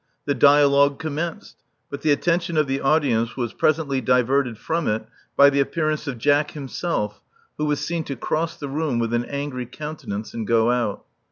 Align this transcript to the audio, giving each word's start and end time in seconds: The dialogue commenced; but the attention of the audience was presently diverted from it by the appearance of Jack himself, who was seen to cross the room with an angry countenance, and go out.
The 0.25 0.33
dialogue 0.33 0.97
commenced; 0.97 1.57
but 1.91 2.01
the 2.01 2.11
attention 2.11 2.57
of 2.57 2.65
the 2.65 2.81
audience 2.81 3.37
was 3.37 3.53
presently 3.53 4.01
diverted 4.01 4.57
from 4.57 4.87
it 4.87 5.05
by 5.37 5.51
the 5.51 5.59
appearance 5.59 6.07
of 6.07 6.17
Jack 6.17 6.53
himself, 6.53 7.21
who 7.59 7.65
was 7.65 7.85
seen 7.85 8.03
to 8.05 8.15
cross 8.15 8.57
the 8.57 8.67
room 8.67 8.97
with 8.97 9.13
an 9.13 9.25
angry 9.25 9.67
countenance, 9.67 10.33
and 10.33 10.47
go 10.47 10.71
out. 10.71 11.05